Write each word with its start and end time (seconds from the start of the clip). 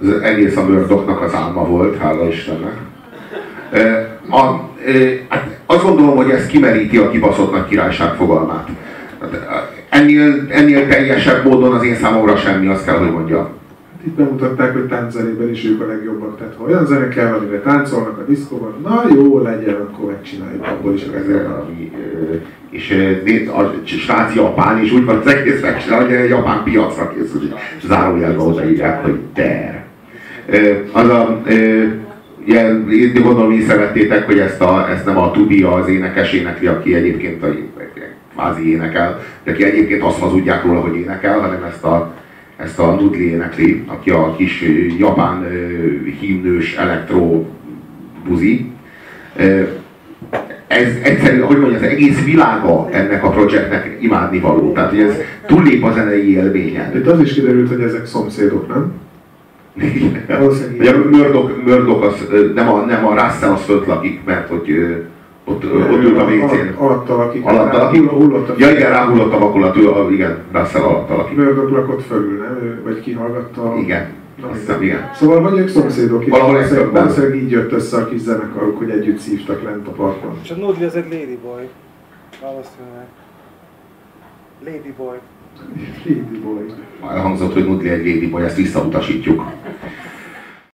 az 0.00 0.22
egész 0.22 0.56
a 0.56 0.62
Murdochnak 0.62 1.22
az 1.22 1.34
álma 1.34 1.64
volt, 1.64 1.98
hála 1.98 2.28
Istennek. 2.28 2.76
A, 4.28 4.36
a, 4.36 4.70
hát 5.28 5.58
azt 5.66 5.82
gondolom, 5.82 6.16
hogy 6.16 6.30
ez 6.30 6.46
kimeríti 6.46 6.96
a 6.96 7.10
kibaszott 7.10 7.52
nagy 7.52 7.68
királyság 7.68 8.14
fogalmát. 8.14 8.68
Hát, 9.20 9.66
ennél, 9.88 10.46
ennél 10.48 10.88
teljesebb 10.88 11.44
módon 11.44 11.72
az 11.72 11.84
én 11.84 11.94
számomra 11.94 12.36
semmi, 12.36 12.66
azt 12.66 12.84
kell, 12.84 12.96
hogy 12.96 13.12
mondjam. 13.12 13.48
Itt 14.06 14.14
bemutatták, 14.14 14.72
hogy 14.72 14.86
tánczenében 14.86 15.50
is 15.50 15.64
ők 15.64 15.80
a 15.80 15.86
legjobbak. 15.86 16.38
Tehát 16.38 16.54
ha 16.58 16.64
olyan 16.64 16.86
zene 16.86 17.08
kell, 17.08 17.32
amire 17.32 17.60
táncolnak 17.60 18.18
a 18.18 18.24
diszkóban, 18.28 18.74
na 18.82 19.04
jó, 19.14 19.42
legyen, 19.42 19.74
akkor 19.74 20.10
megcsináljuk 20.10 20.66
abból 20.66 20.94
is 20.94 21.02
a 21.04 21.66
és 22.70 22.94
a 23.52 23.72
srác 23.84 24.34
japán, 24.34 24.82
és 24.82 24.92
úgy 24.92 25.04
van 25.04 25.18
az 25.18 25.26
egész 25.26 25.60
megcsinálva, 25.60 26.04
hogy 26.04 26.14
a 26.14 26.24
japán 26.24 26.62
piacra 26.62 27.08
készül. 27.08 27.54
Zárójelben 27.86 28.46
odaírják, 28.46 29.04
hogy 29.04 29.18
der. 29.34 29.83
Az 30.92 31.08
a, 31.08 31.42
ilyen, 32.46 32.88
gondolom 33.22 33.52
észrevettétek, 33.52 34.26
hogy 34.26 34.38
ezt, 34.38 34.60
a, 34.60 34.88
ezt 34.90 35.06
nem 35.06 35.18
a 35.18 35.30
Tudia 35.30 35.72
az 35.72 35.88
énekes 35.88 36.32
énekli, 36.32 36.66
aki 36.66 36.94
egyébként 36.94 37.42
a, 37.42 37.46
kvázi 38.34 38.70
énekel, 38.70 39.20
de 39.44 39.50
aki 39.50 39.64
egyébként 39.64 40.02
azt 40.02 40.18
hazudják 40.18 40.64
róla, 40.64 40.80
hogy 40.80 40.96
énekel, 40.96 41.38
hanem 41.38 41.62
ezt 41.62 41.84
a, 41.84 42.14
ezt 42.56 42.78
a 42.78 42.94
Nudli 42.94 43.30
énekli, 43.30 43.82
aki 43.86 44.10
a 44.10 44.34
kis 44.36 44.64
japán 44.98 45.46
himnős 46.20 46.76
elektro 46.76 47.44
buzi. 48.28 48.72
Ez 50.66 50.88
egyszerű, 51.02 51.40
hogy 51.40 51.58
mondja, 51.58 51.78
az 51.78 51.84
egész 51.84 52.24
világa 52.24 52.88
ennek 52.90 53.24
a 53.24 53.30
projektnek 53.30 53.96
imádni 54.00 54.38
való. 54.38 54.72
Tehát, 54.72 54.90
hogy 54.90 55.00
ez 55.00 55.14
túllép 55.46 55.84
a 55.84 55.92
zenei 55.92 56.30
élményen. 56.30 56.96
Itt 56.96 57.06
az 57.06 57.20
is 57.20 57.32
kiderült, 57.32 57.68
hogy 57.68 57.80
ezek 57.80 58.06
szomszédok, 58.06 58.68
nem? 58.68 58.92
Ugye 60.78 60.90
a 60.90 60.98
Murdoch, 61.10 61.64
Murdoch 61.64 62.04
az, 62.04 62.28
nem 62.54 62.68
a, 62.68 62.84
nem 62.84 63.06
a 63.06 63.10
Russell 63.10 63.52
az 63.52 63.62
fönt 63.62 63.86
lakik, 63.86 64.24
mert 64.24 64.48
hogy 64.48 64.96
ott, 65.44 65.64
ott 65.64 66.02
ült 66.02 66.18
a 66.18 66.24
WC-n. 66.24 66.74
Alatta 66.76 67.16
lakik. 67.16 67.44
Alatta 67.44 67.78
lakik? 67.78 68.10
Hullott 68.10 68.48
a 68.48 68.54
ja, 68.58 68.70
igen, 68.70 68.90
ráhullott 68.90 69.32
a 69.32 69.38
vakulat, 69.38 69.76
igen, 70.10 70.38
Russell 70.52 70.82
alatta 70.82 71.16
lakik. 71.16 71.36
Murdoch 71.36 71.72
lakott 71.72 72.02
fölül, 72.02 72.38
nem? 72.38 72.80
Vagy 72.84 73.00
kihallgatta? 73.00 73.74
Igen. 73.80 74.22
Aztán, 74.52 74.82
igen. 74.82 75.10
Szóval 75.14 75.40
vagy 75.40 75.58
ők 75.58 75.68
szomszédok, 75.68 76.24
és 76.24 76.30
Valahol 76.30 76.58
ez 76.58 76.90
valószínűleg 76.92 77.36
így 77.36 77.50
jött 77.50 77.72
össze 77.72 77.96
a 77.96 78.08
kis 78.08 78.20
zenekaruk, 78.20 78.78
hogy 78.78 78.90
együtt 78.90 79.18
szívtak 79.18 79.62
lent 79.62 79.88
a 79.88 79.90
parkon. 79.90 80.38
És 80.42 80.50
a 80.50 80.54
Nodli 80.54 80.84
az 80.84 80.94
egy 80.94 81.04
ladyboy. 81.10 81.68
Valószínűleg. 82.40 83.06
Ladyboy. 84.64 85.16
Ladyboy. 86.04 86.72
Elhangzott, 87.10 87.52
hogy 87.52 87.64
Nudli 87.64 87.88
egy 87.88 88.06
ladyboy, 88.06 88.42
ezt 88.42 88.56
visszautasítjuk. 88.56 89.42